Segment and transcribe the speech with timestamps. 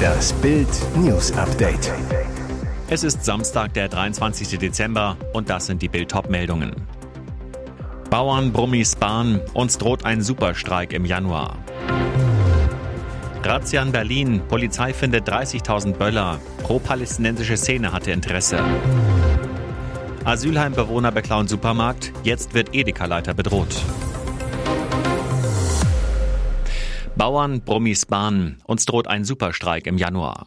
[0.00, 1.92] Das Bild News Update.
[2.88, 4.58] Es ist Samstag, der 23.
[4.58, 6.74] Dezember und das sind die Bild meldungen
[8.10, 11.56] Bauern, Brummis, Bahn, uns droht ein Superstreik im Januar.
[13.42, 18.58] Razzia in Berlin, Polizei findet 30.000 Böller, pro-palästinensische Szene hatte Interesse.
[20.24, 23.74] Asylheimbewohner beklauen Supermarkt, jetzt wird Edeka-Leiter bedroht.
[27.20, 30.46] Bauern, Brummis, Bahn, uns droht ein Superstreik im Januar.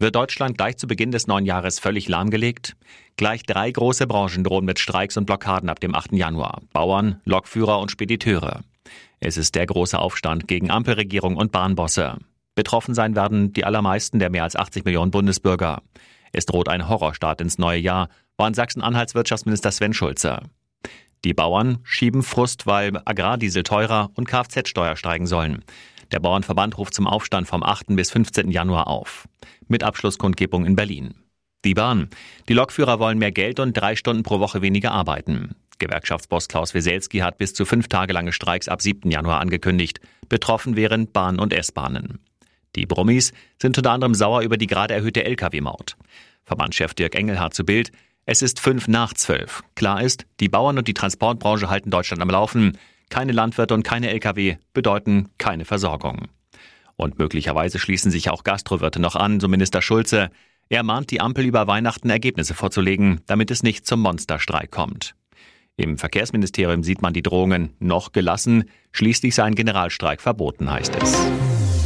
[0.00, 2.76] Wird Deutschland gleich zu Beginn des neuen Jahres völlig lahmgelegt?
[3.14, 6.14] Gleich drei große Branchen drohen mit Streiks und Blockaden ab dem 8.
[6.14, 6.62] Januar.
[6.72, 8.64] Bauern, Lokführer und Spediteure.
[9.20, 12.18] Es ist der große Aufstand gegen Ampelregierung und Bahnbosse.
[12.56, 15.80] Betroffen sein werden die allermeisten der mehr als 80 Millionen Bundesbürger.
[16.32, 20.40] Es droht ein Horrorstart ins neue Jahr, warnt Sachsen-Anhalts Wirtschaftsminister Sven Schulze.
[21.24, 25.62] Die Bauern schieben Frust, weil Agrardiesel teurer und Kfz-Steuer steigen sollen.
[26.12, 27.94] Der Bauernverband ruft zum Aufstand vom 8.
[27.94, 28.50] bis 15.
[28.50, 29.28] Januar auf.
[29.68, 31.14] Mit Abschlusskundgebung in Berlin.
[31.64, 32.08] Die Bahn.
[32.48, 35.54] Die Lokführer wollen mehr Geld und drei Stunden pro Woche weniger arbeiten.
[35.78, 39.10] Gewerkschaftsboss Klaus Weselski hat bis zu fünf Tage lange Streiks ab 7.
[39.10, 40.00] Januar angekündigt.
[40.28, 42.18] Betroffen wären Bahn- und S-Bahnen.
[42.76, 45.96] Die Brummis sind unter anderem sauer über die gerade erhöhte Lkw-Maut.
[46.44, 47.92] Verbandschef Dirk Engelhardt zu Bild.
[48.26, 49.62] Es ist fünf nach zwölf.
[49.74, 52.78] Klar ist, die Bauern und die Transportbranche halten Deutschland am Laufen.
[53.10, 56.28] Keine Landwirte und keine Lkw bedeuten keine Versorgung.
[56.96, 60.30] Und möglicherweise schließen sich auch Gastrowirte noch an, so Minister Schulze.
[60.68, 65.14] Er mahnt die Ampel über Weihnachten Ergebnisse vorzulegen, damit es nicht zum Monsterstreik kommt.
[65.76, 68.64] Im Verkehrsministerium sieht man die Drohungen noch gelassen.
[68.92, 71.16] Schließlich sei ein Generalstreik verboten, heißt es.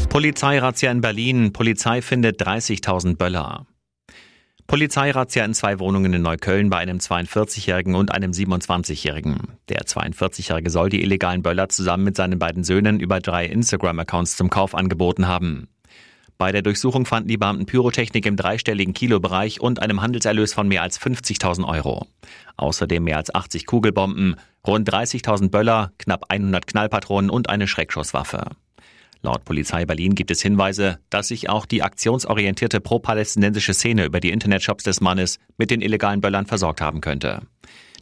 [0.08, 1.52] Polizeirazzia in Berlin.
[1.52, 3.66] Polizei findet 30.000 Böller.
[4.66, 9.58] Polizeirazzia in zwei Wohnungen in Neukölln bei einem 42-Jährigen und einem 27-Jährigen.
[9.68, 14.48] Der 42-Jährige soll die illegalen Böller zusammen mit seinen beiden Söhnen über drei Instagram-Accounts zum
[14.50, 15.68] Kauf angeboten haben.
[16.38, 20.82] Bei der Durchsuchung fanden die Beamten Pyrotechnik im dreistelligen Kilobereich und einem Handelserlös von mehr
[20.82, 22.08] als 50.000 Euro.
[22.56, 24.36] Außerdem mehr als 80 Kugelbomben,
[24.66, 28.50] rund 30.000 Böller, knapp 100 Knallpatronen und eine Schreckschusswaffe.
[29.24, 34.30] Laut Polizei Berlin gibt es Hinweise, dass sich auch die aktionsorientierte pro-palästinensische Szene über die
[34.30, 37.40] Internetshops des Mannes mit den illegalen Böllern versorgt haben könnte.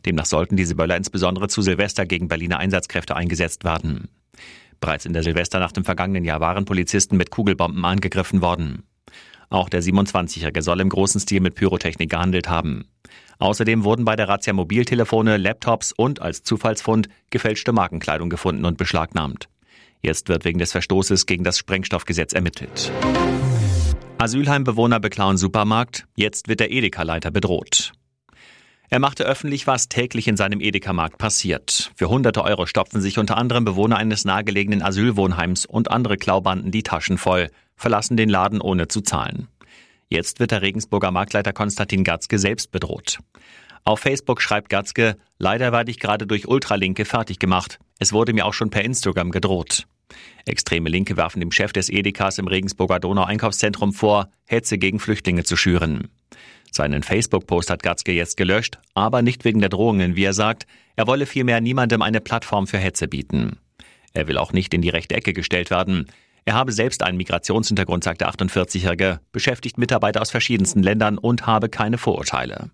[0.04, 4.08] Demnach sollten diese Böller insbesondere zu Silvester gegen Berliner Einsatzkräfte eingesetzt werden.
[4.80, 8.82] Bereits in der Silvesternacht im vergangenen Jahr waren Polizisten mit Kugelbomben angegriffen worden.
[9.48, 12.86] Auch der 27-Jährige soll im großen Stil mit Pyrotechnik gehandelt haben.
[13.38, 19.48] Außerdem wurden bei der Razzia Mobiltelefone, Laptops und als Zufallsfund gefälschte Markenkleidung gefunden und beschlagnahmt.
[20.02, 22.90] Jetzt wird wegen des Verstoßes gegen das Sprengstoffgesetz ermittelt.
[24.18, 27.92] Asylheimbewohner beklauen Supermarkt, jetzt wird der Edeka-Leiter bedroht.
[28.88, 31.92] Er machte öffentlich, was täglich in seinem Edeka-Markt passiert.
[31.96, 36.82] Für hunderte Euro stopfen sich unter anderem Bewohner eines nahegelegenen Asylwohnheims und andere Klaubanden die
[36.82, 39.48] Taschen voll, verlassen den Laden ohne zu zahlen.
[40.10, 43.18] Jetzt wird der Regensburger Marktleiter Konstantin Gatzke selbst bedroht.
[43.84, 47.78] Auf Facebook schreibt Gatzke, leider werde ich gerade durch Ultralinke fertig gemacht.
[47.98, 49.86] Es wurde mir auch schon per Instagram gedroht.
[50.46, 55.56] Extreme Linke werfen dem Chef des Edekas im Regensburger Donau-Einkaufszentrum vor, Hetze gegen Flüchtlinge zu
[55.56, 56.08] schüren.
[56.70, 60.66] Seinen Facebook-Post hat Gatzke jetzt gelöscht, aber nicht wegen der Drohungen, wie er sagt.
[60.96, 63.58] Er wolle vielmehr niemandem eine Plattform für Hetze bieten.
[64.14, 66.06] Er will auch nicht in die rechte Ecke gestellt werden.
[66.44, 71.68] Er habe selbst einen Migrationshintergrund, sagt der 48-Jährige, beschäftigt Mitarbeiter aus verschiedensten Ländern und habe
[71.68, 72.70] keine Vorurteile.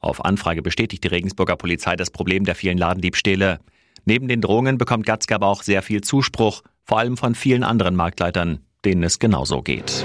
[0.00, 3.58] Auf Anfrage bestätigt die Regensburger Polizei das Problem der vielen Ladendiebstähle.
[4.04, 7.96] Neben den Drohungen bekommt Gatzke aber auch sehr viel Zuspruch, vor allem von vielen anderen
[7.96, 10.04] Marktleitern, denen es genauso geht.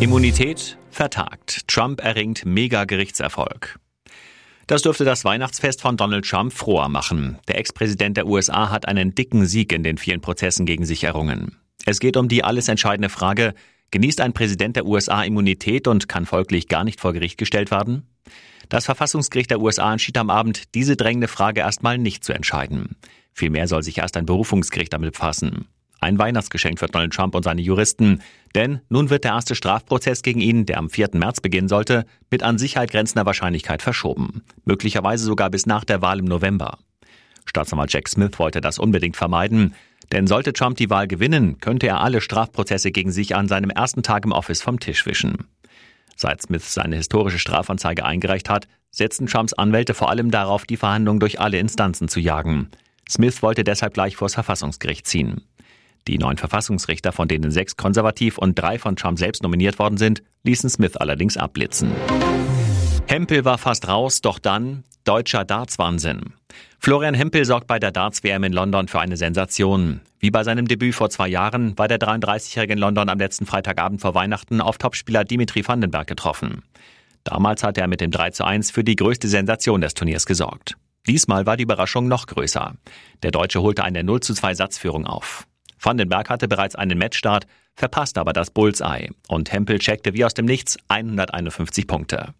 [0.00, 1.68] Immunität vertagt.
[1.68, 3.78] Trump erringt Mega-Gerichtserfolg.
[4.66, 7.38] Das dürfte das Weihnachtsfest von Donald Trump froher machen.
[7.46, 11.56] Der Ex-Präsident der USA hat einen dicken Sieg in den vielen Prozessen gegen sich errungen.
[11.84, 13.54] Es geht um die alles entscheidende Frage,
[13.92, 18.08] genießt ein Präsident der USA Immunität und kann folglich gar nicht vor Gericht gestellt werden?
[18.68, 22.96] Das Verfassungsgericht der USA entschied am Abend, diese drängende Frage erstmal nicht zu entscheiden.
[23.36, 25.68] Vielmehr soll sich erst ein Berufungsgericht damit befassen.
[26.00, 28.22] Ein Weihnachtsgeschenk für Donald Trump und seine Juristen.
[28.54, 31.10] Denn nun wird der erste Strafprozess gegen ihn, der am 4.
[31.12, 34.42] März beginnen sollte, mit an Sicherheit grenzender Wahrscheinlichkeit verschoben.
[34.64, 36.78] Möglicherweise sogar bis nach der Wahl im November.
[37.44, 39.74] Staatsanwalt Jack Smith wollte das unbedingt vermeiden.
[40.12, 44.02] Denn sollte Trump die Wahl gewinnen, könnte er alle Strafprozesse gegen sich an seinem ersten
[44.02, 45.48] Tag im Office vom Tisch wischen.
[46.14, 51.20] Seit Smith seine historische Strafanzeige eingereicht hat, setzten Trumps Anwälte vor allem darauf, die Verhandlungen
[51.20, 52.70] durch alle Instanzen zu jagen.
[53.08, 55.42] Smith wollte deshalb gleich vors Verfassungsgericht ziehen.
[56.08, 60.22] Die neun Verfassungsrichter, von denen sechs konservativ und drei von Trump selbst nominiert worden sind,
[60.44, 61.92] ließen Smith allerdings abblitzen.
[63.08, 66.34] Hempel war fast raus, doch dann deutscher Dartswahnsinn.
[66.78, 70.00] Florian Hempel sorgt bei der Darts-WM in London für eine Sensation.
[70.18, 74.00] Wie bei seinem Debüt vor zwei Jahren war der 33-Jährige in London am letzten Freitagabend
[74.00, 76.62] vor Weihnachten auf Topspieler Dimitri Vandenberg getroffen.
[77.24, 80.76] Damals hat er mit dem 3 zu 1 für die größte Sensation des Turniers gesorgt.
[81.06, 82.74] Diesmal war die Überraschung noch größer.
[83.22, 85.46] Der Deutsche holte eine 0 zu 2 Satzführung auf.
[85.80, 90.46] Vandenberg hatte bereits einen Matchstart, verpasste aber das Bullseye und Hempel checkte wie aus dem
[90.46, 92.34] Nichts 151 Punkte.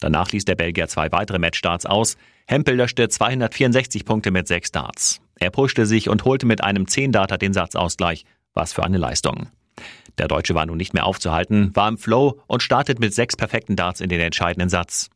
[0.00, 2.16] Danach ließ der Belgier zwei weitere Matchstarts aus.
[2.46, 5.20] Hempel löschte 264 Punkte mit sechs Darts.
[5.38, 8.24] Er pushte sich und holte mit einem 10-Darter den Satzausgleich.
[8.54, 9.48] Was für eine Leistung.
[10.18, 13.76] Der Deutsche war nun nicht mehr aufzuhalten, war im Flow und startet mit sechs perfekten
[13.76, 15.10] Darts in den entscheidenden Satz.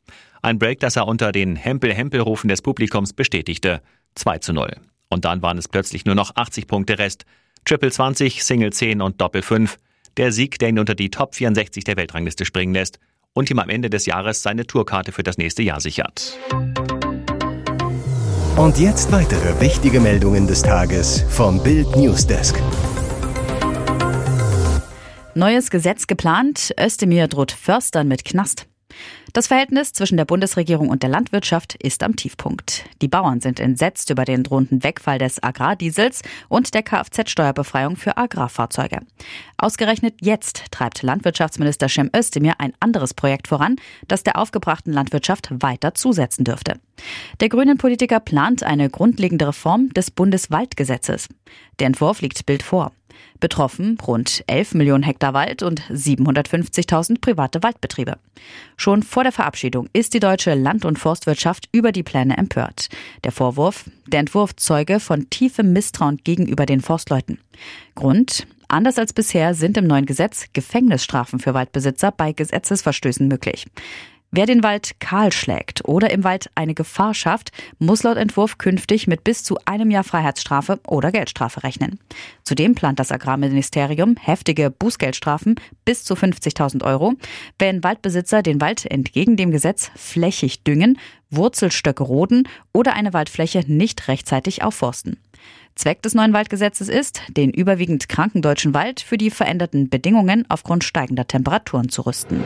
[0.45, 3.81] Ein Break, das er unter den Hempel-Hempel-Rufen des Publikums bestätigte.
[4.15, 4.77] 2 zu 0.
[5.09, 7.25] Und dann waren es plötzlich nur noch 80 Punkte Rest.
[7.65, 9.79] Triple 20, Single 10 und Doppel 5.
[10.19, 12.99] Der Sieg, der ihn unter die Top 64 der Weltrangliste springen lässt
[13.33, 16.39] und ihm am Ende des Jahres seine Tourkarte für das nächste Jahr sichert.
[18.59, 22.61] Und jetzt weitere wichtige Meldungen des Tages vom Bild Newsdesk.
[25.35, 26.75] Neues Gesetz geplant.
[26.79, 28.67] Özdemir droht Förstern mit Knast.
[29.33, 32.85] Das Verhältnis zwischen der Bundesregierung und der Landwirtschaft ist am Tiefpunkt.
[33.03, 39.01] Die Bauern sind entsetzt über den drohenden Wegfall des Agrardiesels und der Kfz-Steuerbefreiung für Agrarfahrzeuge.
[39.57, 43.77] Ausgerechnet jetzt treibt Landwirtschaftsminister Cem Özdemir ein anderes Projekt voran,
[44.07, 46.79] das der aufgebrachten Landwirtschaft weiter zusetzen dürfte.
[47.41, 51.29] Der grünen Politiker plant eine grundlegende Reform des Bundeswaldgesetzes.
[51.81, 52.93] Der Entwurf liegt Bild vor.
[53.41, 58.17] Betroffen rund 11 Millionen Hektar Wald und 750.000 private Waldbetriebe.
[58.77, 62.89] Schon vor der Verabschiedung ist die deutsche Land- und Forstwirtschaft über die Pläne empört.
[63.25, 67.39] Der Vorwurf, der Entwurf zeuge von tiefem Misstrauen gegenüber den Forstleuten.
[67.95, 73.67] Grund, Anders als bisher sind im neuen Gesetz Gefängnisstrafen für Waldbesitzer bei Gesetzesverstößen möglich.
[74.37, 79.07] Wer den Wald kahl schlägt oder im Wald eine Gefahr schafft, muss laut Entwurf künftig
[79.07, 82.01] mit bis zu einem Jahr Freiheitsstrafe oder Geldstrafe rechnen.
[82.43, 85.55] Zudem plant das Agrarministerium heftige Bußgeldstrafen
[85.85, 87.15] bis zu 50.000 Euro,
[87.61, 90.99] wenn Waldbesitzer den Wald entgegen dem Gesetz flächig düngen,
[91.31, 95.17] Wurzelstöcke roden oder eine Waldfläche nicht rechtzeitig aufforsten.
[95.77, 100.83] Zweck des neuen Waldgesetzes ist, den überwiegend kranken deutschen Wald für die veränderten Bedingungen aufgrund
[100.83, 102.43] steigender Temperaturen zu rüsten.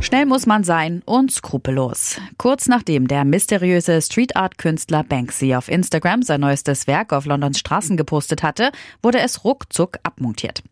[0.00, 2.20] Schnell muss man sein und skrupellos.
[2.38, 7.58] Kurz nachdem der mysteriöse Street Art Künstler Banksy auf Instagram sein neuestes Werk auf Londons
[7.58, 8.70] Straßen gepostet hatte,
[9.02, 10.62] wurde es ruckzuck abmontiert.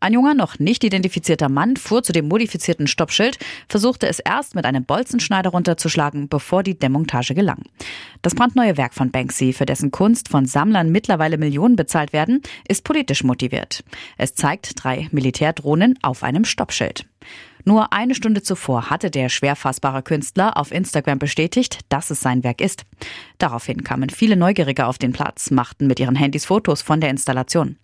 [0.00, 3.38] Ein junger, noch nicht identifizierter Mann fuhr zu dem modifizierten Stoppschild,
[3.68, 7.62] versuchte es erst mit einem Bolzenschneider runterzuschlagen, bevor die Demontage gelang.
[8.20, 12.84] Das brandneue Werk von Banksy, für dessen Kunst von Sammlern mittlerweile Millionen bezahlt werden, ist
[12.84, 13.84] politisch motiviert.
[14.18, 17.06] Es zeigt drei Militärdrohnen auf einem Stoppschild.
[17.64, 22.42] Nur eine Stunde zuvor hatte der schwer fassbare Künstler auf Instagram bestätigt, dass es sein
[22.42, 22.84] Werk ist.
[23.38, 27.76] Daraufhin kamen viele Neugierige auf den Platz, machten mit ihren Handys Fotos von der Installation.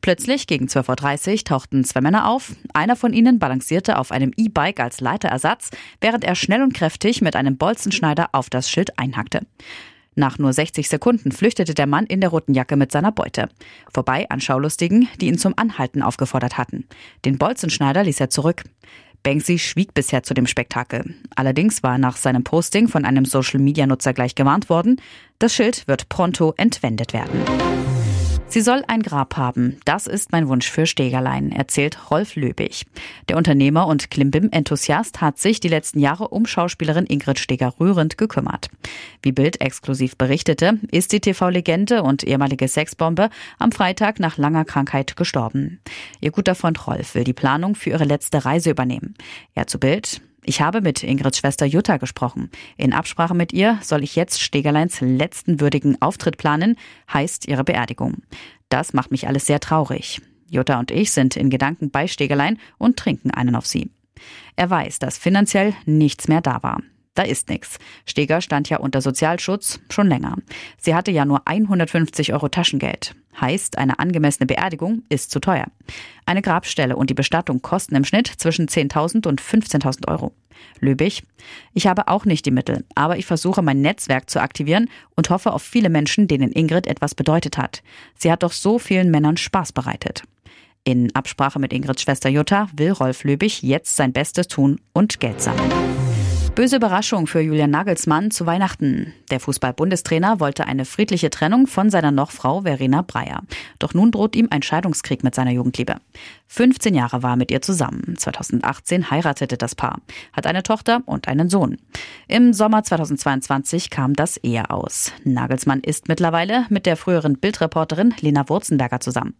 [0.00, 2.52] Plötzlich gegen 12.30 Uhr tauchten zwei Männer auf.
[2.72, 7.36] Einer von ihnen balancierte auf einem E-Bike als Leiterersatz, während er schnell und kräftig mit
[7.36, 9.42] einem Bolzenschneider auf das Schild einhackte.
[10.18, 13.50] Nach nur 60 Sekunden flüchtete der Mann in der roten Jacke mit seiner Beute.
[13.92, 16.86] Vorbei an Schaulustigen, die ihn zum Anhalten aufgefordert hatten.
[17.26, 18.64] Den Bolzenschneider ließ er zurück.
[19.26, 21.16] Banksy schwieg bisher zu dem Spektakel.
[21.34, 25.00] Allerdings war nach seinem Posting von einem Social-Media-Nutzer gleich gewarnt worden,
[25.40, 27.95] das Schild wird pronto entwendet werden.
[28.48, 29.78] Sie soll ein Grab haben.
[29.84, 32.86] Das ist mein Wunsch für Stegerlein, erzählt Rolf Löbig.
[33.28, 38.70] Der Unternehmer und Klimbim-Enthusiast hat sich die letzten Jahre um Schauspielerin Ingrid Steger rührend gekümmert.
[39.20, 45.16] Wie Bild exklusiv berichtete, ist die TV-Legende und ehemalige Sexbombe am Freitag nach langer Krankheit
[45.16, 45.80] gestorben.
[46.20, 49.16] Ihr guter Freund Rolf will die Planung für ihre letzte Reise übernehmen.
[49.54, 52.50] Er zu Bild, ich habe mit Ingrids Schwester Jutta gesprochen.
[52.76, 56.76] In Absprache mit ihr soll ich jetzt Stegerleins letzten würdigen Auftritt planen,
[57.12, 58.22] heißt ihre Beerdigung.
[58.68, 60.20] Das macht mich alles sehr traurig.
[60.48, 63.90] Jutta und ich sind in Gedanken bei Stegerlein und trinken einen auf sie.
[64.54, 66.80] Er weiß, dass finanziell nichts mehr da war.
[67.16, 67.78] Da ist nichts.
[68.04, 70.36] Steger stand ja unter Sozialschutz schon länger.
[70.78, 73.16] Sie hatte ja nur 150 Euro Taschengeld.
[73.40, 75.66] Heißt, eine angemessene Beerdigung ist zu teuer.
[76.26, 80.32] Eine Grabstelle und die Bestattung kosten im Schnitt zwischen 10.000 und 15.000 Euro.
[80.78, 81.22] Löbig.
[81.72, 85.52] Ich habe auch nicht die Mittel, aber ich versuche mein Netzwerk zu aktivieren und hoffe
[85.54, 87.82] auf viele Menschen, denen Ingrid etwas bedeutet hat.
[88.18, 90.22] Sie hat doch so vielen Männern Spaß bereitet.
[90.84, 95.40] In Absprache mit Ingrids Schwester Jutta will Rolf Löbig jetzt sein Bestes tun und Geld
[95.40, 95.95] sammeln.
[96.56, 99.12] Böse Überraschung für Julian Nagelsmann zu Weihnachten.
[99.30, 103.42] Der Fußball-Bundestrainer wollte eine friedliche Trennung von seiner Nochfrau Verena Breyer.
[103.78, 105.96] Doch nun droht ihm ein Scheidungskrieg mit seiner Jugendliebe.
[106.48, 108.14] 15 Jahre war er mit ihr zusammen.
[108.16, 110.00] 2018 heiratete das Paar,
[110.32, 111.76] hat eine Tochter und einen Sohn.
[112.28, 115.12] Im Sommer 2022 kam das Ehe aus.
[115.24, 119.34] Nagelsmann ist mittlerweile mit der früheren Bildreporterin Lena Wurzenberger zusammen.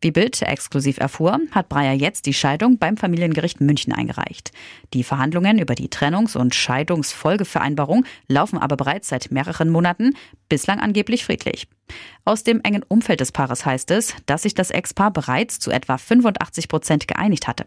[0.00, 4.50] Wie Bild exklusiv erfuhr, hat Breyer jetzt die Scheidung beim Familiengericht München eingereicht.
[4.94, 10.14] Die Verhandlungen über die Trennungs- und Scheidungsfolgevereinbarung laufen aber bereits seit mehreren Monaten,
[10.52, 11.66] bislang angeblich friedlich.
[12.26, 15.96] Aus dem engen Umfeld des Paares heißt es, dass sich das Ex-Paar bereits zu etwa
[15.96, 17.64] 85 Prozent geeinigt hatte.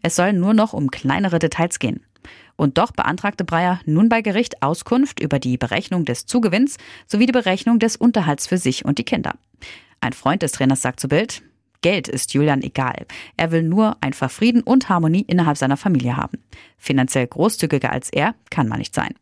[0.00, 2.06] Es soll nur noch um kleinere Details gehen.
[2.54, 6.76] Und doch beantragte Breyer nun bei Gericht Auskunft über die Berechnung des Zugewinns
[7.08, 9.34] sowie die Berechnung des Unterhalts für sich und die Kinder.
[10.00, 11.42] Ein Freund des Trainers sagt zu Bild,
[11.82, 13.06] Geld ist Julian egal.
[13.36, 16.38] Er will nur einfach Frieden und Harmonie innerhalb seiner Familie haben.
[16.78, 19.14] Finanziell großzügiger als er kann man nicht sein.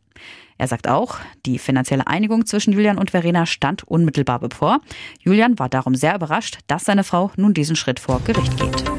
[0.59, 4.81] Er sagt auch, die finanzielle Einigung zwischen Julian und Verena stand unmittelbar bevor.
[5.21, 8.98] Julian war darum sehr überrascht, dass seine Frau nun diesen Schritt vor Gericht geht.